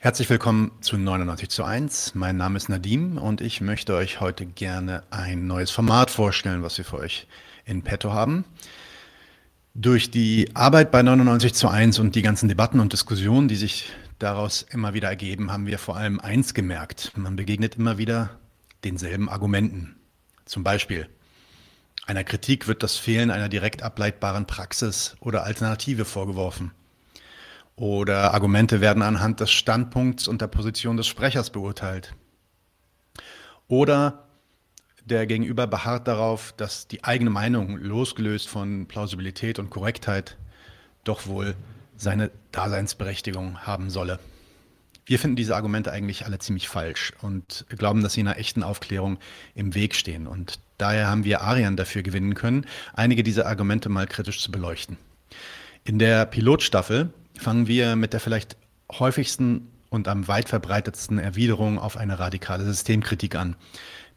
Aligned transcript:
Herzlich 0.00 0.30
willkommen 0.30 0.70
zu 0.80 0.96
99 0.96 1.48
zu 1.48 1.64
1. 1.64 2.14
Mein 2.14 2.36
Name 2.36 2.56
ist 2.56 2.68
Nadim 2.68 3.18
und 3.18 3.40
ich 3.40 3.60
möchte 3.60 3.96
euch 3.96 4.20
heute 4.20 4.46
gerne 4.46 5.02
ein 5.10 5.48
neues 5.48 5.72
Format 5.72 6.12
vorstellen, 6.12 6.62
was 6.62 6.78
wir 6.78 6.84
für 6.84 6.98
euch 6.98 7.26
in 7.64 7.82
petto 7.82 8.12
haben. 8.12 8.44
Durch 9.74 10.12
die 10.12 10.54
Arbeit 10.54 10.92
bei 10.92 11.02
99 11.02 11.52
zu 11.52 11.66
1 11.66 11.98
und 11.98 12.14
die 12.14 12.22
ganzen 12.22 12.48
Debatten 12.48 12.78
und 12.78 12.92
Diskussionen, 12.92 13.48
die 13.48 13.56
sich 13.56 13.90
daraus 14.20 14.62
immer 14.70 14.94
wieder 14.94 15.08
ergeben, 15.08 15.50
haben 15.50 15.66
wir 15.66 15.80
vor 15.80 15.96
allem 15.96 16.20
eins 16.20 16.54
gemerkt. 16.54 17.10
Man 17.16 17.34
begegnet 17.34 17.74
immer 17.74 17.98
wieder 17.98 18.38
denselben 18.84 19.28
Argumenten. 19.28 19.96
Zum 20.44 20.62
Beispiel, 20.62 21.08
einer 22.06 22.22
Kritik 22.22 22.68
wird 22.68 22.84
das 22.84 22.94
Fehlen 22.94 23.32
einer 23.32 23.48
direkt 23.48 23.82
ableitbaren 23.82 24.46
Praxis 24.46 25.16
oder 25.18 25.42
Alternative 25.42 26.04
vorgeworfen. 26.04 26.70
Oder 27.78 28.34
Argumente 28.34 28.80
werden 28.80 29.04
anhand 29.04 29.38
des 29.38 29.52
Standpunkts 29.52 30.26
und 30.26 30.40
der 30.40 30.48
Position 30.48 30.96
des 30.96 31.06
Sprechers 31.06 31.50
beurteilt. 31.50 32.12
Oder 33.68 34.26
der 35.04 35.26
Gegenüber 35.26 35.68
beharrt 35.68 36.08
darauf, 36.08 36.52
dass 36.56 36.88
die 36.88 37.04
eigene 37.04 37.30
Meinung, 37.30 37.76
losgelöst 37.76 38.48
von 38.48 38.86
Plausibilität 38.86 39.60
und 39.60 39.70
Korrektheit, 39.70 40.36
doch 41.04 41.28
wohl 41.28 41.54
seine 41.96 42.32
Daseinsberechtigung 42.50 43.60
haben 43.60 43.90
solle. 43.90 44.18
Wir 45.06 45.20
finden 45.20 45.36
diese 45.36 45.54
Argumente 45.54 45.92
eigentlich 45.92 46.26
alle 46.26 46.40
ziemlich 46.40 46.68
falsch 46.68 47.12
und 47.22 47.64
glauben, 47.68 48.02
dass 48.02 48.14
sie 48.14 48.20
einer 48.20 48.38
echten 48.38 48.64
Aufklärung 48.64 49.18
im 49.54 49.76
Weg 49.76 49.94
stehen. 49.94 50.26
Und 50.26 50.58
daher 50.78 51.06
haben 51.06 51.22
wir 51.22 51.42
Arian 51.42 51.76
dafür 51.76 52.02
gewinnen 52.02 52.34
können, 52.34 52.66
einige 52.92 53.22
dieser 53.22 53.46
Argumente 53.46 53.88
mal 53.88 54.08
kritisch 54.08 54.42
zu 54.42 54.50
beleuchten. 54.50 54.96
In 55.84 56.00
der 56.00 56.26
Pilotstaffel 56.26 57.12
fangen 57.38 57.66
wir 57.66 57.96
mit 57.96 58.12
der 58.12 58.20
vielleicht 58.20 58.56
häufigsten 58.92 59.68
und 59.90 60.08
am 60.08 60.28
weit 60.28 60.48
verbreitetsten 60.48 61.18
Erwiderung 61.18 61.78
auf 61.78 61.96
eine 61.96 62.18
radikale 62.18 62.64
Systemkritik 62.64 63.34
an. 63.34 63.56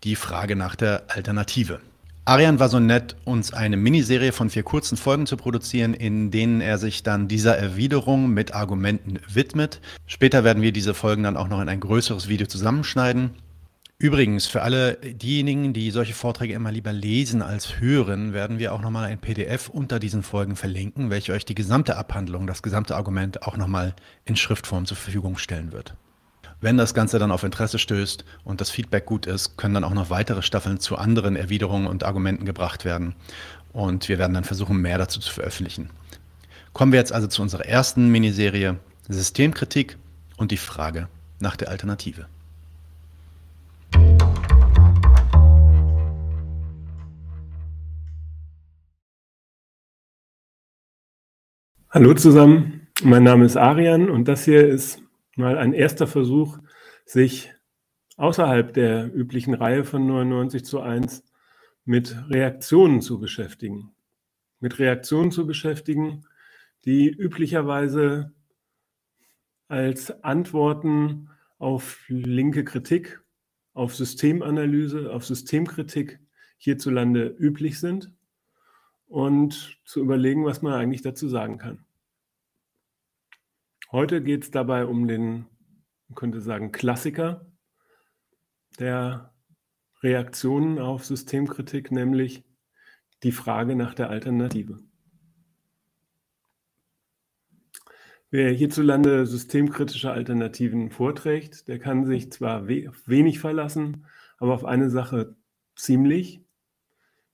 Die 0.03 0.15
Frage 0.15 0.55
nach 0.55 0.75
der 0.75 1.03
Alternative. 1.07 1.79
Arian 2.23 2.59
war 2.59 2.69
so 2.69 2.79
nett, 2.79 3.15
uns 3.25 3.51
eine 3.51 3.77
Miniserie 3.77 4.31
von 4.31 4.51
vier 4.51 4.61
kurzen 4.61 4.95
Folgen 4.95 5.25
zu 5.25 5.37
produzieren, 5.37 5.95
in 5.95 6.29
denen 6.29 6.61
er 6.61 6.77
sich 6.77 7.01
dann 7.01 7.27
dieser 7.27 7.57
Erwiderung 7.57 8.29
mit 8.29 8.53
Argumenten 8.53 9.19
widmet. 9.27 9.81
Später 10.05 10.43
werden 10.43 10.61
wir 10.61 10.71
diese 10.71 10.93
Folgen 10.93 11.23
dann 11.23 11.35
auch 11.35 11.47
noch 11.47 11.61
in 11.61 11.69
ein 11.69 11.79
größeres 11.79 12.27
Video 12.27 12.45
zusammenschneiden. 12.45 13.31
Übrigens, 14.01 14.47
für 14.47 14.63
alle 14.63 14.95
diejenigen, 14.95 15.73
die 15.73 15.91
solche 15.91 16.15
Vorträge 16.15 16.55
immer 16.55 16.71
lieber 16.71 16.91
lesen 16.91 17.43
als 17.43 17.79
hören, 17.79 18.33
werden 18.33 18.57
wir 18.57 18.73
auch 18.73 18.81
nochmal 18.81 19.05
ein 19.05 19.19
PDF 19.19 19.69
unter 19.69 19.99
diesen 19.99 20.23
Folgen 20.23 20.55
verlinken, 20.55 21.11
welche 21.11 21.33
euch 21.33 21.45
die 21.45 21.53
gesamte 21.53 21.97
Abhandlung, 21.97 22.47
das 22.47 22.63
gesamte 22.63 22.95
Argument 22.95 23.43
auch 23.43 23.57
nochmal 23.57 23.93
in 24.25 24.35
Schriftform 24.35 24.87
zur 24.87 24.97
Verfügung 24.97 25.37
stellen 25.37 25.71
wird. 25.71 25.93
Wenn 26.61 26.77
das 26.77 26.95
Ganze 26.95 27.19
dann 27.19 27.31
auf 27.31 27.43
Interesse 27.43 27.77
stößt 27.77 28.25
und 28.43 28.59
das 28.59 28.71
Feedback 28.71 29.05
gut 29.05 29.27
ist, 29.27 29.55
können 29.55 29.75
dann 29.75 29.83
auch 29.83 29.93
noch 29.93 30.09
weitere 30.09 30.41
Staffeln 30.41 30.79
zu 30.79 30.97
anderen 30.97 31.35
Erwiderungen 31.35 31.85
und 31.85 32.03
Argumenten 32.03 32.45
gebracht 32.45 32.85
werden. 32.85 33.13
Und 33.71 34.09
wir 34.09 34.17
werden 34.17 34.33
dann 34.33 34.45
versuchen, 34.45 34.81
mehr 34.81 34.97
dazu 34.97 35.19
zu 35.19 35.31
veröffentlichen. 35.31 35.91
Kommen 36.73 36.91
wir 36.91 36.97
jetzt 36.97 37.13
also 37.13 37.27
zu 37.27 37.43
unserer 37.43 37.67
ersten 37.67 38.09
Miniserie 38.09 38.79
Systemkritik 39.07 39.97
und 40.37 40.49
die 40.49 40.57
Frage 40.57 41.07
nach 41.39 41.55
der 41.55 41.69
Alternative. 41.69 42.25
Hallo 51.93 52.13
zusammen, 52.13 52.87
mein 53.03 53.23
Name 53.23 53.43
ist 53.43 53.57
Arian 53.57 54.09
und 54.09 54.29
das 54.29 54.45
hier 54.45 54.65
ist 54.65 55.03
mal 55.35 55.57
ein 55.57 55.73
erster 55.73 56.07
Versuch, 56.07 56.57
sich 57.03 57.53
außerhalb 58.15 58.73
der 58.73 59.13
üblichen 59.13 59.53
Reihe 59.53 59.83
von 59.83 60.07
99 60.07 60.63
zu 60.63 60.79
1 60.79 61.21
mit 61.83 62.15
Reaktionen 62.29 63.01
zu 63.01 63.19
beschäftigen. 63.19 63.91
Mit 64.61 64.79
Reaktionen 64.79 65.31
zu 65.31 65.45
beschäftigen, 65.45 66.23
die 66.85 67.09
üblicherweise 67.09 68.31
als 69.67 70.23
Antworten 70.23 71.29
auf 71.57 71.99
linke 72.07 72.63
Kritik, 72.63 73.21
auf 73.73 73.93
Systemanalyse, 73.97 75.11
auf 75.11 75.25
Systemkritik 75.25 76.21
hierzulande 76.57 77.35
üblich 77.37 77.81
sind 77.81 78.13
und 79.11 79.77
zu 79.83 79.99
überlegen, 79.99 80.45
was 80.45 80.61
man 80.61 80.71
eigentlich 80.71 81.01
dazu 81.01 81.27
sagen 81.27 81.57
kann. 81.57 81.85
Heute 83.91 84.23
geht 84.23 84.43
es 84.43 84.51
dabei 84.51 84.85
um 84.85 85.05
den, 85.05 85.47
man 86.07 86.15
könnte 86.15 86.39
sagen, 86.39 86.71
Klassiker 86.71 87.45
der 88.79 89.33
Reaktionen 90.01 90.79
auf 90.79 91.03
Systemkritik, 91.03 91.91
nämlich 91.91 92.45
die 93.23 93.33
Frage 93.33 93.75
nach 93.75 93.93
der 93.93 94.09
Alternative. 94.09 94.79
Wer 98.29 98.49
hierzulande 98.51 99.25
systemkritische 99.25 100.11
Alternativen 100.11 100.89
vorträgt, 100.89 101.67
der 101.67 101.79
kann 101.79 102.05
sich 102.05 102.31
zwar 102.31 102.69
wenig 102.69 103.39
verlassen, 103.39 104.05
aber 104.37 104.53
auf 104.53 104.63
eine 104.63 104.89
Sache 104.89 105.35
ziemlich, 105.75 106.45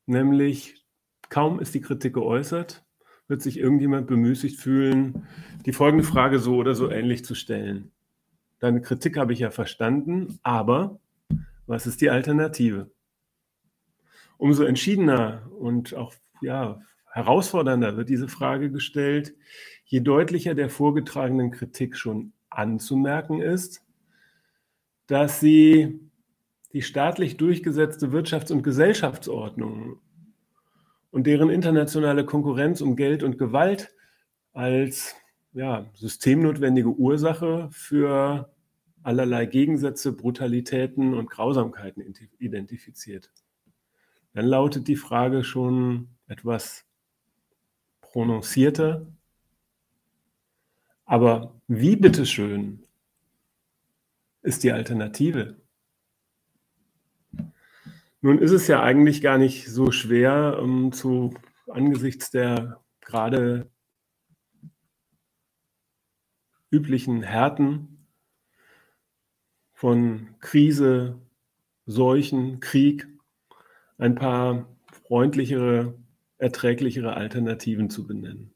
nämlich 0.07 0.86
Kaum 1.29 1.59
ist 1.59 1.73
die 1.73 1.81
Kritik 1.81 2.13
geäußert, 2.13 2.85
wird 3.27 3.41
sich 3.41 3.59
irgendjemand 3.59 4.07
bemüßigt 4.07 4.59
fühlen, 4.59 5.27
die 5.65 5.73
folgende 5.73 6.03
Frage 6.03 6.39
so 6.39 6.55
oder 6.55 6.75
so 6.75 6.89
ähnlich 6.89 7.25
zu 7.25 7.35
stellen. 7.35 7.91
Deine 8.59 8.81
Kritik 8.81 9.17
habe 9.17 9.33
ich 9.33 9.39
ja 9.39 9.51
verstanden, 9.51 10.39
aber 10.43 10.99
was 11.65 11.85
ist 11.85 12.01
die 12.01 12.09
Alternative? 12.09 12.89
Umso 14.37 14.63
entschiedener 14.63 15.49
und 15.59 15.93
auch 15.93 16.13
ja, 16.41 16.81
herausfordernder 17.11 17.97
wird 17.97 18.09
diese 18.09 18.27
Frage 18.27 18.71
gestellt, 18.71 19.35
je 19.85 19.99
deutlicher 19.99 20.55
der 20.55 20.69
vorgetragenen 20.69 21.51
Kritik 21.51 21.97
schon 21.97 22.33
anzumerken 22.49 23.41
ist, 23.41 23.83
dass 25.07 25.39
sie 25.39 25.99
die 26.73 26.81
staatlich 26.81 27.37
durchgesetzte 27.37 28.07
Wirtschafts- 28.07 28.51
und 28.51 28.61
Gesellschaftsordnung 28.61 29.99
und 31.11 31.27
deren 31.27 31.49
internationale 31.49 32.25
Konkurrenz 32.25 32.81
um 32.81 32.95
Geld 32.95 33.23
und 33.23 33.37
Gewalt 33.37 33.93
als 34.53 35.15
ja, 35.53 35.89
systemnotwendige 35.93 36.89
Ursache 36.89 37.69
für 37.71 38.51
allerlei 39.03 39.45
Gegensätze, 39.45 40.11
Brutalitäten 40.11 41.13
und 41.13 41.29
Grausamkeiten 41.29 42.03
identifiziert. 42.39 43.31
Dann 44.33 44.45
lautet 44.45 44.87
die 44.87 44.95
Frage 44.95 45.43
schon 45.43 46.09
etwas 46.27 46.85
prononcierter. 48.01 49.07
Aber 51.05 51.55
wie 51.67 51.95
bitteschön 51.95 52.83
ist 54.41 54.63
die 54.63 54.71
Alternative? 54.71 55.55
Nun 58.27 58.39
ist 58.39 58.51
es 58.51 58.67
ja 58.67 58.83
eigentlich 58.83 59.21
gar 59.21 59.37
nicht 59.37 59.69
so 59.69 59.89
schwer, 59.89 60.59
um, 60.61 60.91
zu, 60.91 61.33
angesichts 61.69 62.29
der 62.29 62.83
gerade 62.99 63.71
üblichen 66.69 67.23
Härten 67.23 68.05
von 69.71 70.35
Krise, 70.41 71.21
Seuchen, 71.85 72.59
Krieg 72.59 73.07
ein 73.97 74.15
paar 74.15 74.75
freundlichere, 74.91 75.97
erträglichere 76.37 77.13
Alternativen 77.13 77.89
zu 77.89 78.05
benennen. 78.05 78.53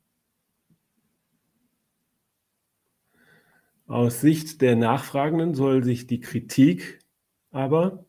Aus 3.88 4.20
Sicht 4.20 4.60
der 4.62 4.76
Nachfragenden 4.76 5.56
soll 5.56 5.86
sich 5.86 6.08
die 6.08 6.20
Kritik 6.20 7.00
aber 7.52 8.06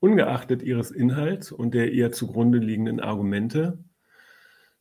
ungeachtet 0.00 0.62
ihres 0.62 0.90
Inhalts 0.90 1.52
und 1.52 1.74
der 1.74 1.92
ihr 1.92 2.12
zugrunde 2.12 2.58
liegenden 2.58 3.00
Argumente 3.00 3.78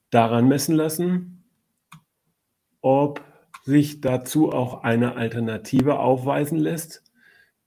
daran 0.09 0.47
messen 0.47 0.75
lassen, 0.75 1.49
ob 2.81 3.21
sich 3.63 4.01
dazu 4.01 4.51
auch 4.51 4.83
eine 4.83 5.15
Alternative 5.15 5.99
aufweisen 5.99 6.59
lässt, 6.59 7.03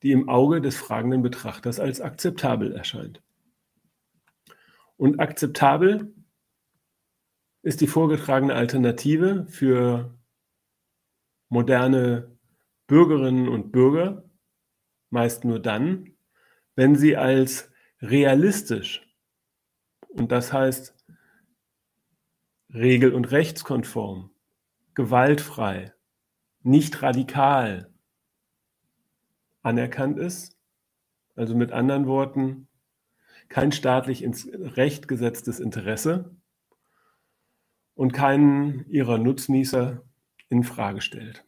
die 0.03 0.13
im 0.13 0.29
Auge 0.29 0.61
des 0.61 0.77
fragenden 0.77 1.23
Betrachters 1.23 1.81
als 1.81 2.01
akzeptabel 2.01 2.73
erscheint. 2.73 3.21
Und 4.97 5.19
akzeptabel 5.19 6.13
ist 7.63 7.81
die 7.81 7.87
vorgetragene 7.87 8.55
Alternative 8.55 9.47
für 9.49 10.17
moderne 11.49 12.37
Bürgerinnen 12.87 13.49
und 13.49 13.73
Bürger 13.73 14.25
meist 15.11 15.45
nur 15.45 15.61
dann, 15.61 16.18
wenn 16.79 16.95
sie 16.95 17.17
als 17.17 17.73
realistisch, 18.01 19.05
und 20.11 20.31
das 20.31 20.53
heißt 20.53 20.95
regel- 22.73 23.15
und 23.15 23.33
rechtskonform, 23.33 24.31
gewaltfrei, 24.95 25.93
nicht 26.63 27.03
radikal, 27.03 27.93
anerkannt 29.63 30.21
ist. 30.21 30.57
Also 31.35 31.57
mit 31.57 31.73
anderen 31.73 32.07
Worten, 32.07 32.69
kein 33.49 33.73
staatlich 33.73 34.23
ins 34.23 34.47
Recht 34.53 35.09
gesetztes 35.09 35.59
Interesse 35.59 36.37
und 37.95 38.13
keinen 38.13 38.89
ihrer 38.89 39.19
Nutznießer 39.19 40.05
in 40.49 40.63
Frage 40.63 41.01
stellt. 41.01 41.45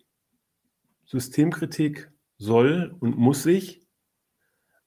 Systemkritik 1.05 2.11
soll 2.37 2.97
und 2.99 3.17
muss 3.17 3.45
sich 3.45 3.87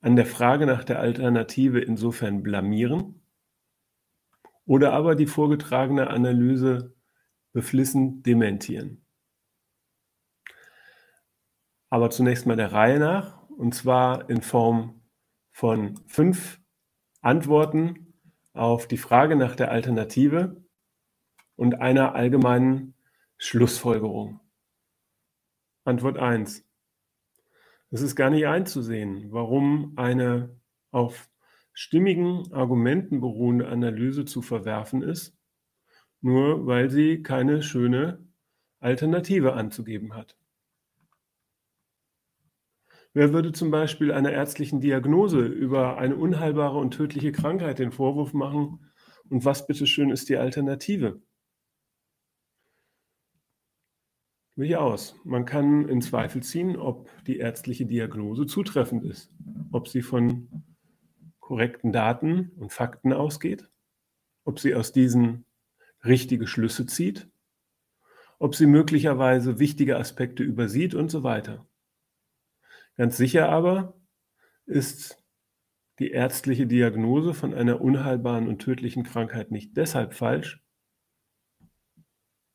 an 0.03 0.17
der 0.17 0.25
Frage 0.25 0.65
nach 0.65 0.83
der 0.83 0.99
Alternative 0.99 1.79
insofern 1.79 2.43
blamieren 2.43 3.21
oder 4.65 4.91
aber 4.91 5.15
die 5.15 5.27
vorgetragene 5.27 6.09
Analyse 6.09 6.93
beflissen 7.53 8.21
dementieren. 8.21 9.05
Aber 11.89 12.09
zunächst 12.09 12.45
mal 12.45 12.57
der 12.57 12.73
Reihe 12.73 12.99
nach, 12.99 13.47
und 13.47 13.73
zwar 13.73 14.29
in 14.29 14.41
Form 14.41 15.01
von 15.51 15.97
fünf 16.05 16.59
Antworten 17.21 18.13
auf 18.51 18.89
die 18.89 18.97
Frage 18.97 19.37
nach 19.37 19.55
der 19.55 19.71
Alternative 19.71 20.65
und 21.55 21.75
einer 21.75 22.13
allgemeinen 22.13 22.95
Schlussfolgerung. 23.37 24.41
Antwort 25.85 26.17
1. 26.17 26.65
Es 27.93 28.01
ist 28.01 28.15
gar 28.15 28.31
nicht 28.31 28.47
einzusehen, 28.47 29.31
warum 29.31 29.93
eine 29.97 30.59
auf 30.89 31.29
stimmigen 31.73 32.51
Argumenten 32.51 33.21
beruhende 33.21 33.67
Analyse 33.67 34.25
zu 34.25 34.41
verwerfen 34.41 35.03
ist, 35.03 35.37
nur 36.19 36.65
weil 36.65 36.89
sie 36.89 37.21
keine 37.21 37.61
schöne 37.61 38.27
Alternative 38.79 39.53
anzugeben 39.53 40.15
hat. 40.15 40.39
Wer 43.13 43.31
würde 43.31 43.51
zum 43.51 43.69
Beispiel 43.69 44.11
einer 44.11 44.31
ärztlichen 44.31 44.81
Diagnose 44.81 45.45
über 45.45 45.99
eine 45.99 46.15
unheilbare 46.15 46.79
und 46.79 46.95
tödliche 46.95 47.31
Krankheit 47.31 47.77
den 47.77 47.91
Vorwurf 47.91 48.33
machen? 48.33 48.91
Und 49.29 49.45
was 49.45 49.67
bitteschön 49.67 50.09
ist 50.09 50.29
die 50.29 50.37
Alternative? 50.37 51.21
Durchaus. 54.55 55.19
Man 55.23 55.45
kann 55.45 55.89
in 55.89 56.01
Zweifel 56.01 56.43
ziehen, 56.43 56.77
ob 56.77 57.09
die 57.25 57.37
ärztliche 57.37 57.87
Diagnose 57.87 58.45
zutreffend 58.45 59.03
ist, 59.03 59.31
ob 59.71 59.87
sie 59.87 60.03
von 60.03 60.63
korrekten 61.39 61.91
Daten 61.91 62.51
und 62.57 62.71
Fakten 62.71 63.13
ausgeht, 63.13 63.69
ob 64.45 64.59
sie 64.59 64.75
aus 64.75 64.91
diesen 64.91 65.45
richtige 66.05 66.45
Schlüsse 66.45 66.85
zieht, 66.85 67.29
ob 68.37 68.55
sie 68.55 68.67
möglicherweise 68.67 69.57
wichtige 69.57 69.97
Aspekte 69.97 70.43
übersieht 70.43 70.93
und 70.93 71.09
so 71.09 71.23
weiter. 71.23 71.67
Ganz 72.95 73.17
sicher 73.17 73.49
aber 73.49 73.99
ist 74.65 75.23
die 75.99 76.11
ärztliche 76.11 76.67
Diagnose 76.67 77.33
von 77.33 77.53
einer 77.53 77.81
unheilbaren 77.81 78.47
und 78.47 78.59
tödlichen 78.59 79.03
Krankheit 79.03 79.51
nicht 79.51 79.75
deshalb 79.77 80.13
falsch, 80.13 80.62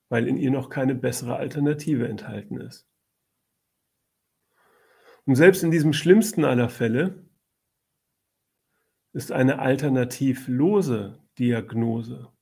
weil 0.08 0.26
in 0.26 0.36
ihr 0.36 0.50
noch 0.50 0.70
keine 0.70 0.94
bessere 0.94 1.36
Alternative 1.36 2.08
enthalten 2.08 2.60
ist. 2.60 2.88
Und 5.26 5.34
selbst 5.34 5.62
in 5.62 5.70
diesem 5.70 5.92
schlimmsten 5.92 6.44
aller 6.44 6.68
Fälle 6.68 7.28
ist 9.12 9.32
eine 9.32 9.58
alternativlose 9.58 11.22
Diagnose, 11.38 12.32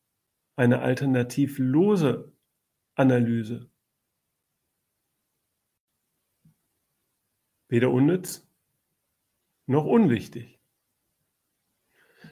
eine 0.57 0.81
alternativlose 0.81 2.33
Analyse 2.95 3.71
weder 7.69 7.91
unnütz 7.91 8.47
noch 9.67 9.85
unwichtig. 9.85 10.61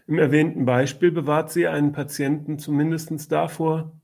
Im 0.07 0.19
erwähnten 0.19 0.65
Beispiel 0.65 1.11
bewahrt 1.11 1.51
sie 1.51 1.67
einen 1.67 1.93
Patienten 1.93 2.59
zumindest 2.59 3.33
davor, 3.33 4.01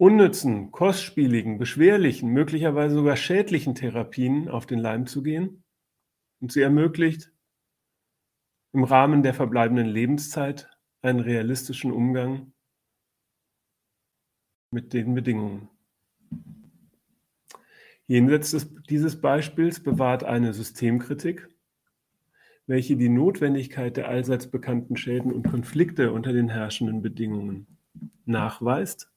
unnützen, 0.00 0.70
kostspieligen, 0.70 1.58
beschwerlichen, 1.58 2.30
möglicherweise 2.30 2.94
sogar 2.94 3.16
schädlichen 3.16 3.74
Therapien 3.74 4.48
auf 4.48 4.64
den 4.64 4.78
Leim 4.78 5.06
zu 5.06 5.22
gehen 5.22 5.62
und 6.40 6.50
sie 6.50 6.62
ermöglicht 6.62 7.30
im 8.72 8.84
Rahmen 8.84 9.22
der 9.22 9.34
verbleibenden 9.34 9.86
Lebenszeit 9.86 10.70
einen 11.02 11.20
realistischen 11.20 11.92
Umgang 11.92 12.54
mit 14.70 14.94
den 14.94 15.14
Bedingungen. 15.14 15.68
Jenseits 18.06 18.52
des, 18.52 18.74
dieses 18.88 19.20
Beispiels 19.20 19.82
bewahrt 19.82 20.24
eine 20.24 20.54
Systemkritik, 20.54 21.46
welche 22.66 22.96
die 22.96 23.10
Notwendigkeit 23.10 23.98
der 23.98 24.08
allseits 24.08 24.50
bekannten 24.50 24.96
Schäden 24.96 25.30
und 25.30 25.46
Konflikte 25.46 26.10
unter 26.10 26.32
den 26.32 26.48
herrschenden 26.48 27.02
Bedingungen 27.02 27.66
nachweist, 28.24 29.09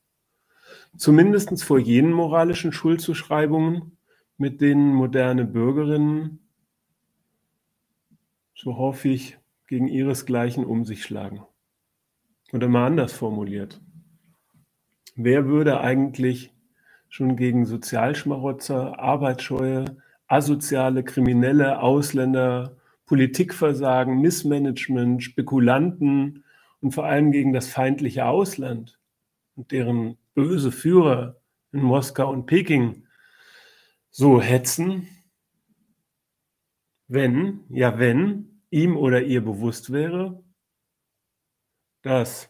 zumindest 0.98 1.64
vor 1.64 1.80
jenen 1.80 2.14
moralischen 2.14 2.72
Schuldzuschreibungen, 2.72 3.98
mit 4.38 4.62
denen 4.62 4.94
moderne 4.94 5.46
Bürgerinnen 5.46 6.40
so 8.56 8.78
häufig 8.78 9.38
gegen 9.68 9.88
ihresgleichen 9.88 10.66
um 10.66 10.86
sich 10.86 11.04
schlagen. 11.04 11.44
Oder 12.52 12.68
mal 12.68 12.86
anders 12.86 13.14
formuliert. 13.14 13.82
Wer 15.16 15.46
würde 15.46 15.82
eigentlich 15.82 16.54
schon 17.10 17.36
gegen 17.36 17.66
Sozialschmarotzer, 17.66 19.00
Arbeitsscheue, 19.00 19.98
asoziale, 20.28 21.04
kriminelle 21.04 21.80
Ausländer, 21.80 22.78
Politikversagen, 23.06 24.22
Missmanagement, 24.22 25.24
Spekulanten 25.24 26.44
und 26.82 26.92
vor 26.92 27.06
allem 27.06 27.32
gegen 27.32 27.54
das 27.54 27.68
feindliche 27.68 28.26
Ausland 28.26 29.00
und 29.56 29.72
deren 29.72 30.18
böse 30.34 30.72
Führer 30.72 31.42
in 31.72 31.82
Moskau 31.82 32.30
und 32.30 32.46
Peking 32.46 33.08
so 34.10 34.42
hetzen, 34.42 35.08
wenn, 37.08 37.66
ja 37.70 38.00
wenn, 38.00 38.62
ihm 38.70 38.98
oder 38.98 39.22
ihr 39.22 39.44
bewusst 39.44 39.92
wäre, 39.92 40.44
dass 42.02 42.50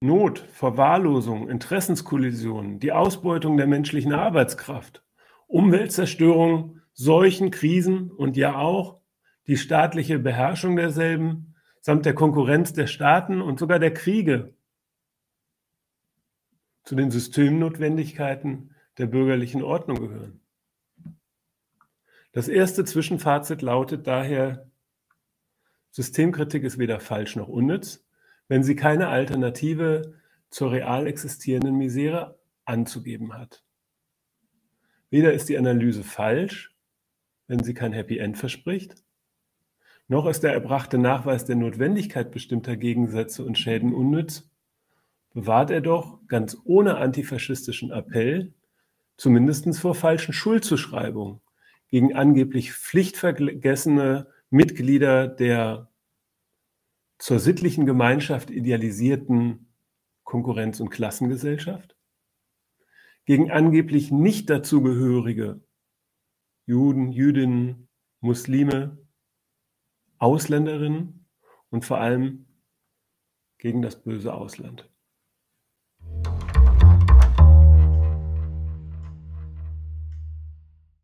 Not, 0.00 0.38
Verwahrlosung, 0.38 1.48
Interessenskollisionen, 1.48 2.80
die 2.80 2.92
Ausbeutung 2.92 3.56
der 3.56 3.66
menschlichen 3.66 4.12
Arbeitskraft, 4.12 5.02
Umweltzerstörung, 5.46 6.80
Seuchen, 6.92 7.50
Krisen 7.50 8.10
und 8.10 8.36
ja 8.36 8.58
auch 8.58 9.00
die 9.46 9.56
staatliche 9.56 10.18
Beherrschung 10.18 10.76
derselben 10.76 11.54
samt 11.80 12.04
der 12.04 12.14
Konkurrenz 12.14 12.72
der 12.72 12.88
Staaten 12.88 13.40
und 13.40 13.58
sogar 13.58 13.78
der 13.78 13.94
Kriege 13.94 14.55
zu 16.86 16.94
den 16.94 17.10
Systemnotwendigkeiten 17.10 18.74
der 18.96 19.06
bürgerlichen 19.06 19.62
Ordnung 19.62 19.98
gehören. 20.00 20.40
Das 22.32 22.48
erste 22.48 22.84
Zwischenfazit 22.84 23.60
lautet 23.60 24.06
daher, 24.06 24.70
Systemkritik 25.90 26.62
ist 26.62 26.78
weder 26.78 27.00
falsch 27.00 27.34
noch 27.34 27.48
unnütz, 27.48 28.06
wenn 28.46 28.62
sie 28.62 28.76
keine 28.76 29.08
Alternative 29.08 30.14
zur 30.48 30.70
real 30.70 31.08
existierenden 31.08 31.76
Misere 31.76 32.38
anzugeben 32.64 33.34
hat. 33.34 33.64
Weder 35.10 35.32
ist 35.32 35.48
die 35.48 35.58
Analyse 35.58 36.04
falsch, 36.04 36.76
wenn 37.48 37.64
sie 37.64 37.74
kein 37.74 37.92
Happy 37.92 38.18
End 38.18 38.38
verspricht, 38.38 39.02
noch 40.06 40.26
ist 40.26 40.44
der 40.44 40.52
erbrachte 40.52 40.98
Nachweis 40.98 41.46
der 41.46 41.56
Notwendigkeit 41.56 42.30
bestimmter 42.30 42.76
Gegensätze 42.76 43.44
und 43.44 43.58
Schäden 43.58 43.92
unnütz, 43.92 44.48
bewahrt 45.36 45.70
er 45.70 45.82
doch 45.82 46.26
ganz 46.28 46.56
ohne 46.64 46.96
antifaschistischen 46.96 47.90
Appell 47.90 48.54
zumindest 49.18 49.78
vor 49.78 49.94
falschen 49.94 50.32
Schuldzuschreibungen 50.32 51.42
gegen 51.88 52.14
angeblich 52.14 52.72
pflichtvergessene 52.72 54.28
Mitglieder 54.48 55.28
der 55.28 55.90
zur 57.18 57.38
sittlichen 57.38 57.84
Gemeinschaft 57.84 58.48
idealisierten 58.50 59.68
Konkurrenz- 60.24 60.80
und 60.80 60.88
Klassengesellschaft, 60.88 61.94
gegen 63.26 63.50
angeblich 63.50 64.10
nicht 64.10 64.48
dazugehörige 64.48 65.60
Juden, 66.64 67.12
Jüdinnen, 67.12 67.88
Muslime, 68.20 68.96
Ausländerinnen 70.16 71.26
und 71.68 71.84
vor 71.84 71.98
allem 71.98 72.46
gegen 73.58 73.82
das 73.82 74.02
böse 74.02 74.32
Ausland. 74.32 74.88